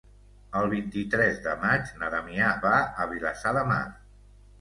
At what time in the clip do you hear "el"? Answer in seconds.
0.59-0.63